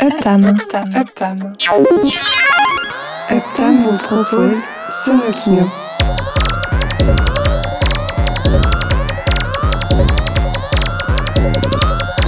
Uptam. 0.00 0.44
Uptam. 0.44 0.94
Uptam. 0.94 1.56
Uptam 3.32 3.82
vous 3.82 3.96
propose 3.98 4.56
Sonokino. 4.88 5.68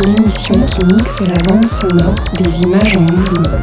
L'émission 0.00 0.66
qui 0.66 0.84
mixe 0.84 1.20
la 1.20 1.38
bande 1.44 1.64
sonore 1.64 2.16
des 2.36 2.62
images 2.62 2.96
en 2.96 3.02
mouvement. 3.02 3.60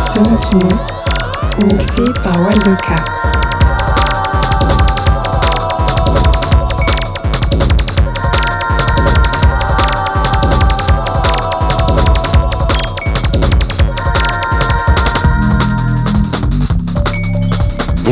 Sonokino, 0.00 0.68
mixé 1.66 2.04
par 2.24 2.40
Waldoka. 2.40 3.04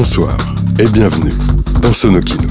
Bonsoir 0.03 0.39
et 0.79 0.89
bienvenue 0.89 1.35
dans 1.83 1.93
Sonokino. 1.93 2.49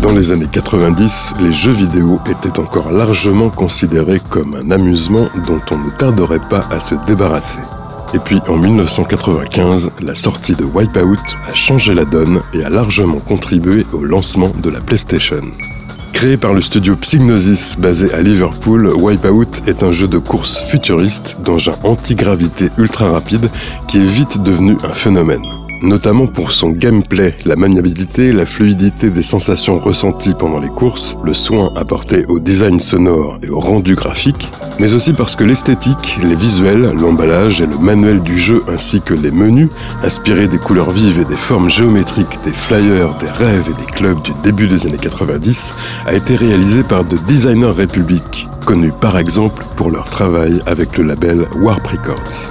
Dans 0.00 0.14
les 0.14 0.32
années 0.32 0.48
90, 0.50 1.34
les 1.40 1.52
jeux 1.52 1.72
vidéo 1.72 2.20
étaient 2.26 2.58
encore 2.58 2.90
largement 2.90 3.50
considérés 3.50 4.22
comme 4.30 4.54
un 4.54 4.70
amusement 4.70 5.28
dont 5.46 5.60
on 5.70 5.76
ne 5.76 5.90
tarderait 5.90 6.40
pas 6.48 6.66
à 6.70 6.80
se 6.80 6.94
débarrasser. 7.06 7.60
Et 8.14 8.18
puis 8.18 8.40
en 8.48 8.56
1995, 8.56 9.90
la 10.00 10.14
sortie 10.14 10.54
de 10.54 10.64
Wipeout 10.64 11.20
a 11.50 11.52
changé 11.52 11.92
la 11.92 12.06
donne 12.06 12.40
et 12.54 12.64
a 12.64 12.70
largement 12.70 13.20
contribué 13.20 13.84
au 13.92 14.02
lancement 14.04 14.48
de 14.62 14.70
la 14.70 14.80
PlayStation. 14.80 15.42
Créé 16.18 16.36
par 16.36 16.52
le 16.52 16.60
studio 16.60 16.96
Psygnosis 16.96 17.76
basé 17.78 18.12
à 18.12 18.20
Liverpool, 18.20 18.88
Wipeout 18.92 19.68
est 19.68 19.84
un 19.84 19.92
jeu 19.92 20.08
de 20.08 20.18
course 20.18 20.64
futuriste 20.68 21.36
d'engin 21.44 21.76
anti-gravité 21.84 22.70
ultra 22.76 23.12
rapide 23.12 23.48
qui 23.86 23.98
est 23.98 24.04
vite 24.04 24.42
devenu 24.42 24.76
un 24.82 24.94
phénomène. 24.94 25.44
Notamment 25.80 26.26
pour 26.26 26.50
son 26.50 26.70
gameplay, 26.70 27.36
la 27.44 27.54
maniabilité, 27.54 28.32
la 28.32 28.46
fluidité 28.46 29.10
des 29.10 29.22
sensations 29.22 29.78
ressenties 29.78 30.34
pendant 30.36 30.58
les 30.58 30.70
courses, 30.70 31.16
le 31.22 31.32
soin 31.32 31.70
apporté 31.76 32.26
au 32.26 32.40
design 32.40 32.80
sonore 32.80 33.38
et 33.44 33.48
au 33.48 33.60
rendu 33.60 33.94
graphique, 33.94 34.48
mais 34.78 34.94
aussi 34.94 35.12
parce 35.12 35.36
que 35.36 35.44
l'esthétique, 35.44 36.18
les 36.22 36.34
visuels, 36.34 36.92
l'emballage 36.98 37.60
et 37.60 37.66
le 37.66 37.78
manuel 37.78 38.20
du 38.20 38.38
jeu 38.38 38.62
ainsi 38.68 39.00
que 39.00 39.14
les 39.14 39.30
menus, 39.30 39.68
inspirés 40.02 40.48
des 40.48 40.58
couleurs 40.58 40.90
vives 40.90 41.20
et 41.20 41.24
des 41.24 41.36
formes 41.36 41.70
géométriques 41.70 42.38
des 42.44 42.52
flyers, 42.52 43.14
des 43.14 43.30
rêves 43.30 43.68
et 43.70 43.80
des 43.80 43.92
clubs 43.92 44.20
du 44.22 44.32
début 44.42 44.66
des 44.66 44.86
années 44.86 44.98
90, 44.98 45.74
a 46.06 46.14
été 46.14 46.36
réalisé 46.36 46.82
par 46.82 47.04
de 47.04 47.16
designers 47.16 47.72
républiques, 47.76 48.47
connus 48.68 48.92
par 48.92 49.16
exemple 49.16 49.64
pour 49.76 49.90
leur 49.90 50.10
travail 50.10 50.60
avec 50.66 50.98
le 50.98 51.04
label 51.04 51.46
Warp 51.62 51.86
Records. 51.86 52.50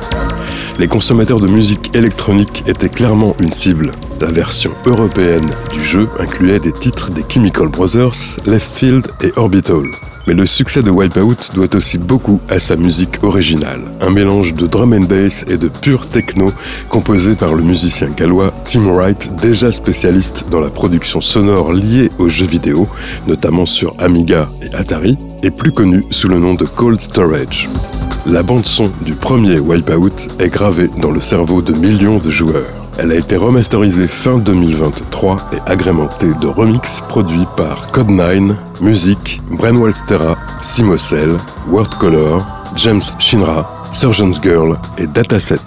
Les 0.80 0.88
consommateurs 0.88 1.40
de 1.40 1.48
musique 1.48 1.96
électronique 1.96 2.64
étaient 2.66 2.90
clairement 2.90 3.36
une 3.40 3.52
cible. 3.52 3.92
La 4.20 4.32
version 4.32 4.72
européenne 4.88 5.52
du 5.72 5.84
jeu 5.84 6.10
incluait 6.20 6.60
des 6.60 6.72
titres 6.72 7.12
des 7.12 7.24
Chemical 7.30 7.68
Brothers, 7.68 8.40
Left 8.48 8.78
Field 8.78 9.08
et 9.22 9.32
Orbital. 9.36 9.84
Mais 10.28 10.34
le 10.34 10.46
succès 10.46 10.84
de 10.84 10.92
Wipeout 10.92 11.54
doit 11.54 11.74
aussi 11.74 11.98
beaucoup 11.98 12.42
à 12.50 12.60
sa 12.60 12.76
musique 12.76 13.24
originale, 13.24 13.82
un 14.02 14.10
mélange 14.10 14.56
de 14.56 14.68
drum 14.68 14.92
and 14.94 15.06
bass 15.06 15.46
et 15.48 15.56
de 15.56 15.70
pure 15.70 16.06
techno 16.10 16.52
composé 16.90 17.36
par 17.36 17.56
le 17.56 17.64
musicien 17.64 18.10
gallois 18.10 18.54
Tim 18.66 18.84
Wright, 18.92 19.32
déjà 19.42 19.72
spécialiste 19.72 20.46
dans 20.52 20.60
la 20.60 20.70
production 20.70 21.22
sonore 21.22 21.72
liée 21.72 22.10
aux 22.20 22.28
jeux 22.28 22.46
vidéo, 22.46 22.90
notamment 23.26 23.66
sur 23.66 23.96
Amiga 24.00 24.50
et 24.62 24.76
Atari, 24.76 25.16
et 25.44 25.52
plus 25.52 25.72
connu 25.72 26.04
sous 26.10 26.28
le 26.28 26.40
nom 26.40 26.54
de 26.54 26.66
Cold 26.66 27.02
Storage. 27.02 27.70
La 28.26 28.44
bande-son 28.44 28.92
du 29.06 29.14
premier 29.14 29.60
Wipeout 29.60 30.30
est 30.40 30.50
gravée 30.50 30.90
dans 31.02 31.12
le 31.12 31.20
cerveau 31.20 31.62
de 31.62 31.74
millions 31.74 32.18
de 32.18 32.30
joueurs. 32.30 32.68
Elle 32.98 33.12
a 33.12 33.16
été 33.16 33.36
remasterisée 33.36 34.08
fin 34.08 34.38
2023 34.38 35.52
et 35.54 35.72
agrémentée 35.72 36.32
de 36.42 36.48
remixes 36.48 37.02
produits 37.08 37.46
par 37.56 37.92
Code9, 37.92 38.56
Music, 38.82 39.42
Bren 39.52 39.78
Walstera, 39.78 40.36
Simocell, 40.62 41.38
Wordcolor, 41.70 42.46
James 42.76 43.02
Shinra, 43.20 43.72
Surgeon's 43.92 44.42
Girl 44.42 44.80
et 44.98 45.08
Dataset. 45.08 45.60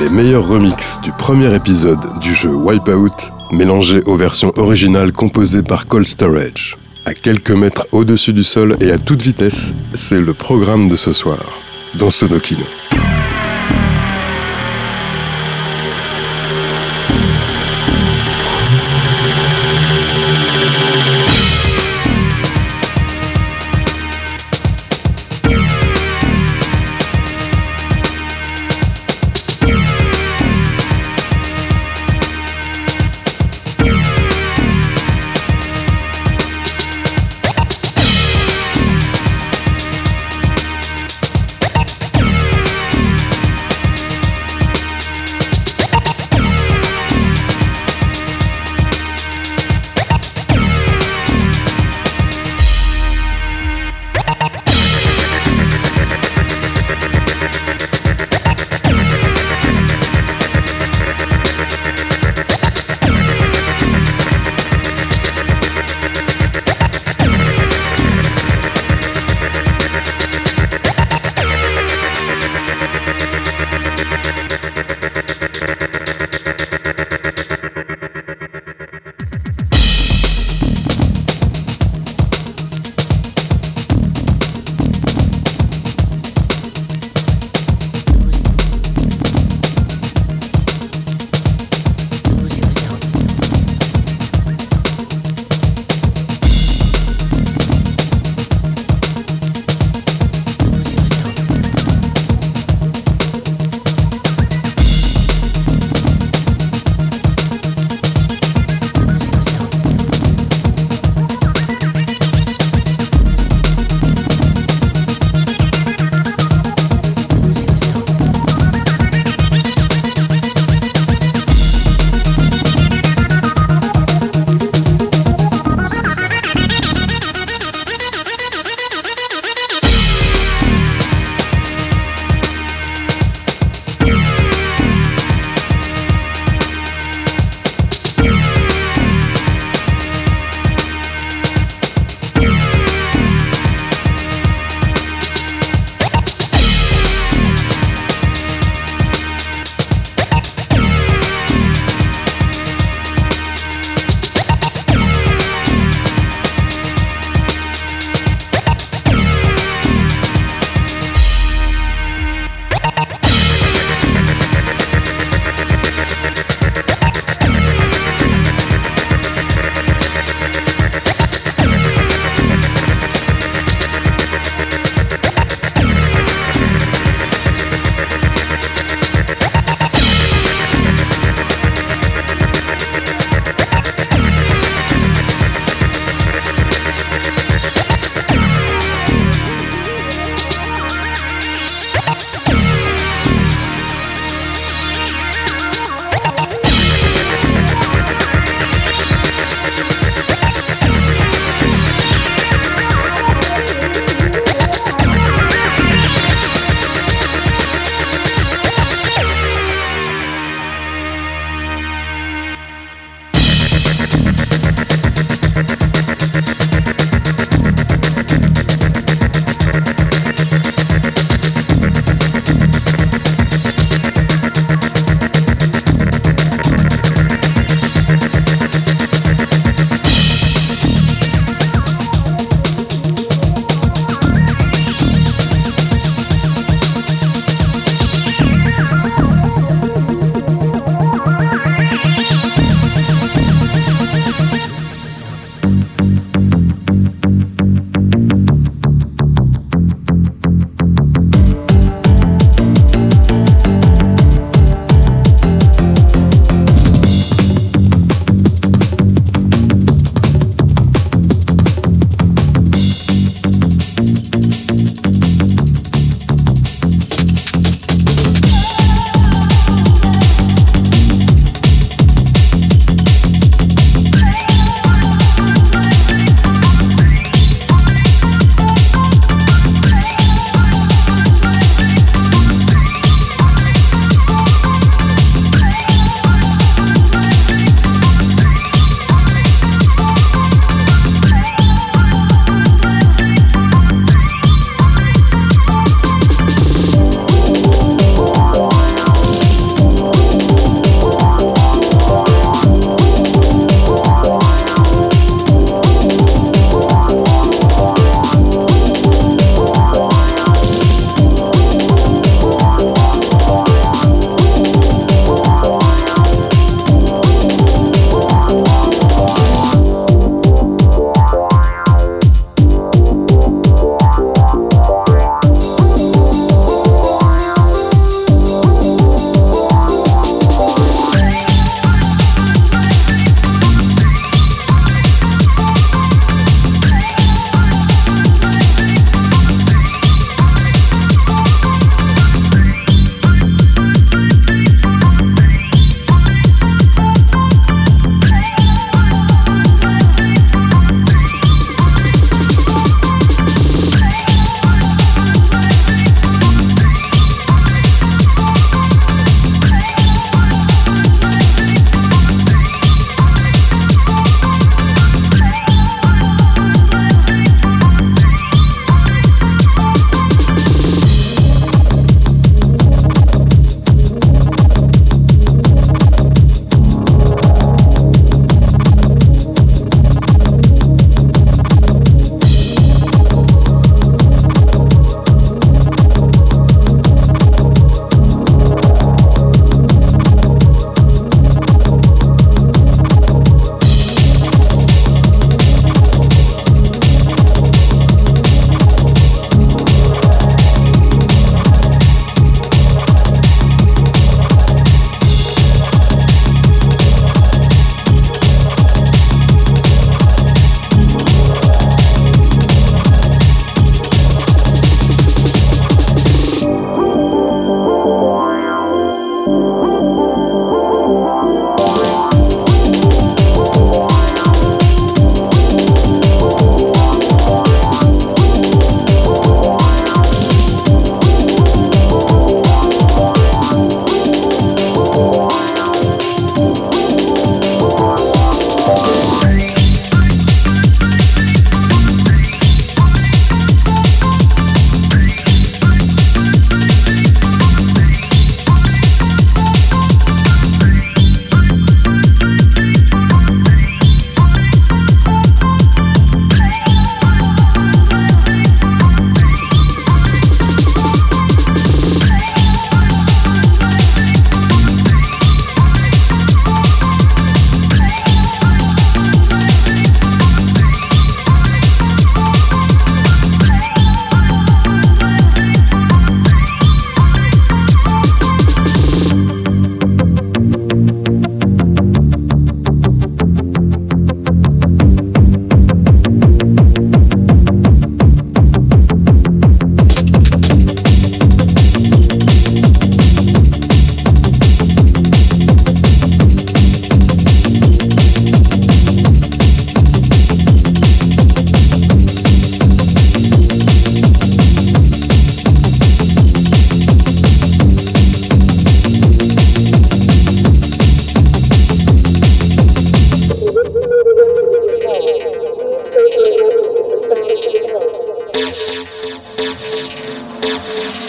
Les 0.00 0.08
meilleurs 0.08 0.46
remixes 0.46 1.00
du 1.00 1.10
premier 1.12 1.54
épisode 1.54 2.18
du 2.20 2.34
jeu 2.34 2.50
Wipeout 2.50 3.32
mélangés 3.52 4.02
aux 4.06 4.16
versions 4.16 4.52
originales 4.56 5.12
composées 5.12 5.62
par 5.62 5.86
Cold 5.86 6.04
Storage. 6.04 6.76
À 7.06 7.12
quelques 7.12 7.50
mètres 7.50 7.86
au-dessus 7.92 8.32
du 8.32 8.42
sol 8.42 8.76
et 8.80 8.90
à 8.90 8.96
toute 8.96 9.20
vitesse, 9.20 9.74
c'est 9.92 10.20
le 10.20 10.32
programme 10.32 10.88
de 10.88 10.96
ce 10.96 11.12
soir, 11.12 11.60
dans 11.98 12.08
Sonokino. 12.08 12.64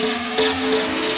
Yeah. 0.06 1.15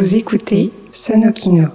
Vous 0.00 0.16
écoutez 0.16 0.72
Sonokino. 0.90 1.68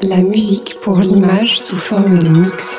La 0.00 0.22
musique 0.22 0.76
pour 0.80 1.00
l'image 1.00 1.58
sous 1.58 1.76
forme 1.76 2.20
de 2.20 2.28
mix. 2.28 2.78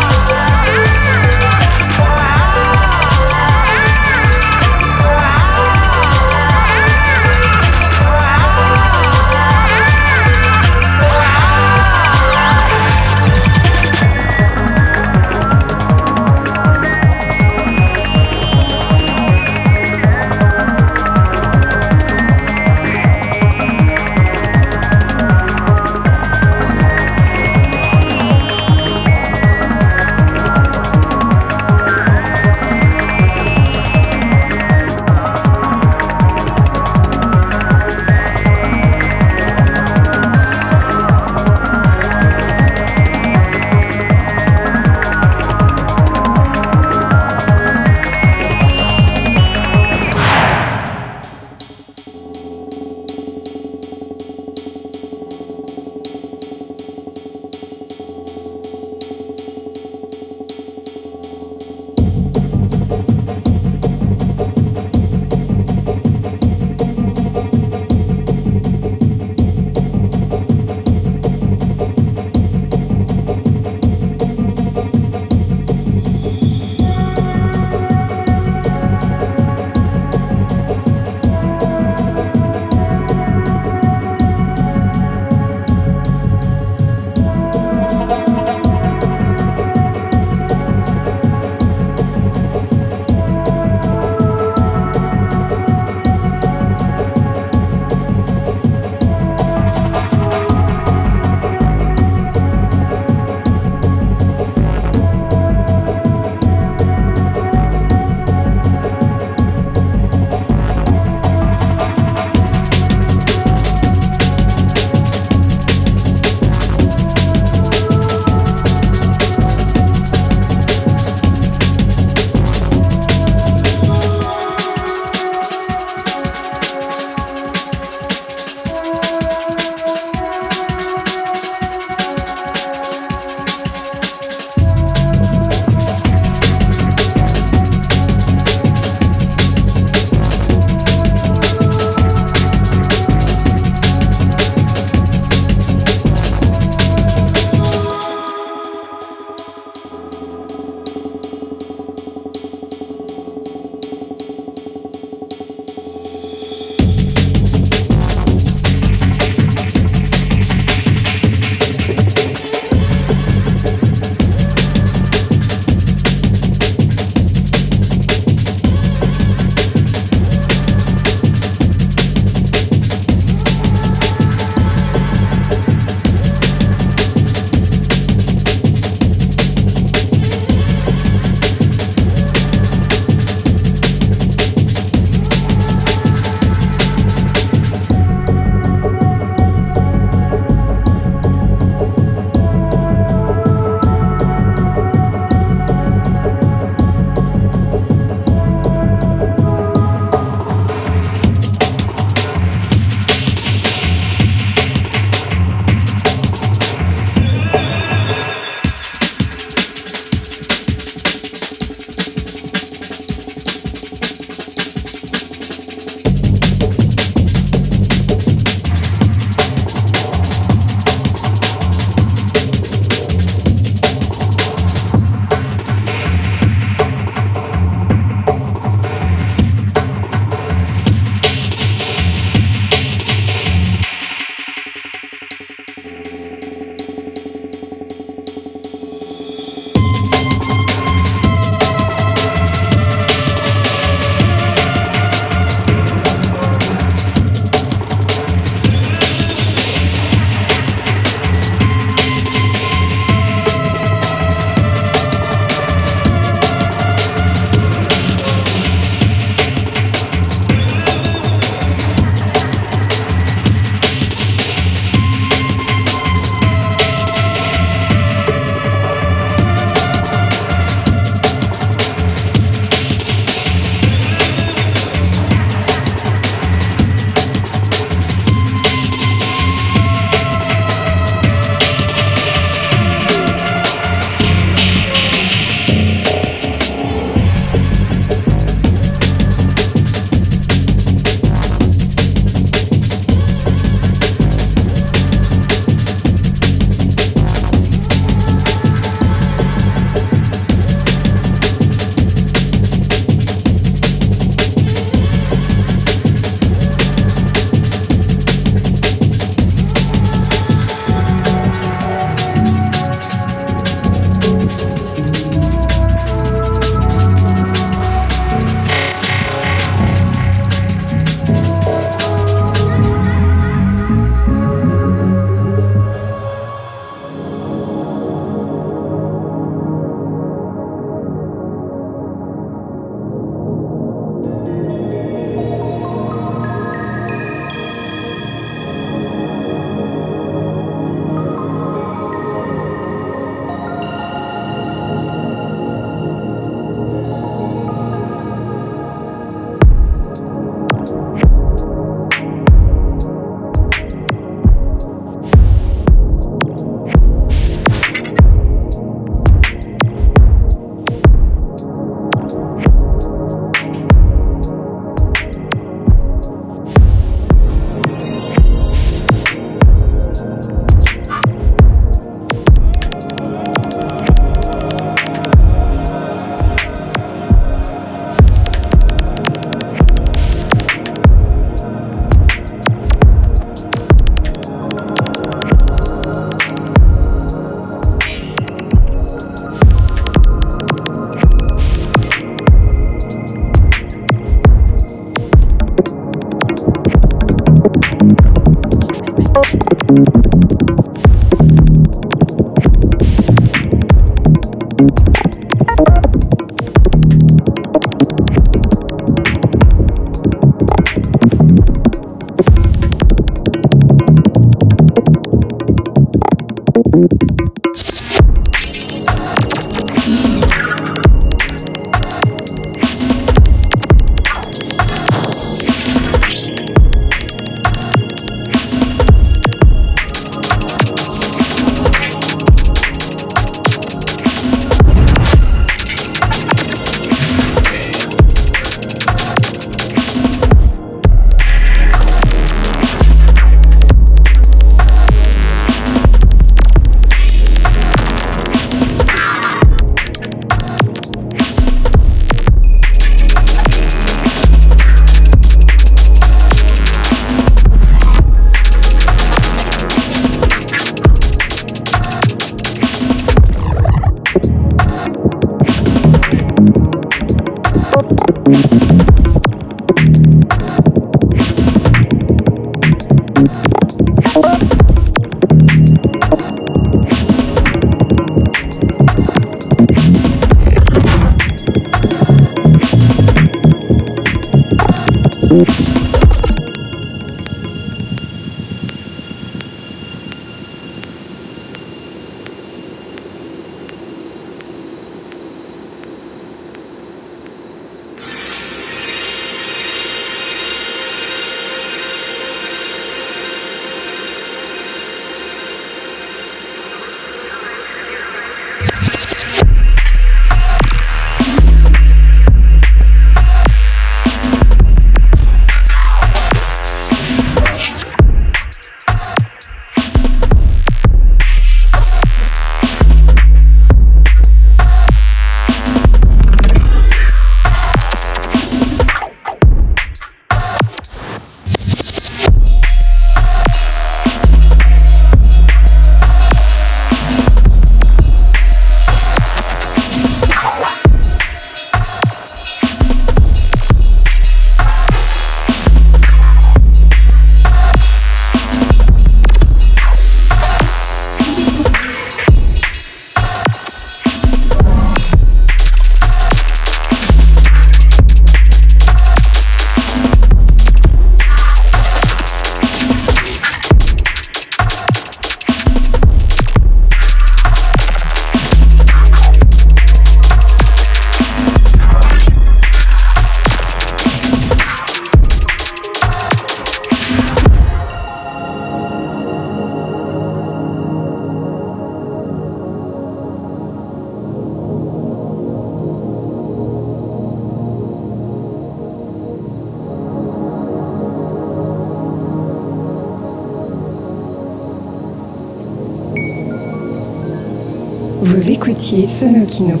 Sonokino, 599.38 600.00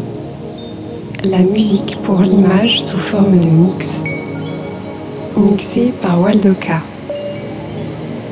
la 1.24 1.42
musique 1.42 1.98
pour 2.04 2.22
l'image 2.22 2.80
sous 2.80 2.96
forme 2.96 3.38
de 3.38 3.50
mix, 3.50 4.02
mixé 5.36 5.92
par 6.00 6.22
Waldoka. 6.22 6.80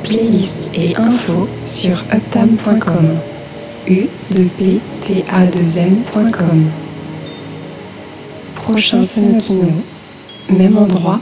Playlist 0.01 0.71
et 0.73 0.95
infos 0.97 1.47
sur 1.63 2.01
uptam.com, 2.11 3.19
u 3.87 4.07
2 4.31 4.45
p 4.57 4.79
t 5.01 5.23
a 5.31 5.45
2 5.45 5.77
m.com. 5.77 6.71
Prochain 8.55 9.03
Sonokino, 9.03 9.73
même 10.49 10.75
endroit, 10.75 11.21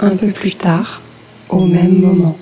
un 0.00 0.16
peu 0.16 0.28
plus 0.28 0.54
tard, 0.54 1.02
au 1.50 1.66
même 1.66 2.00
moment. 2.00 2.38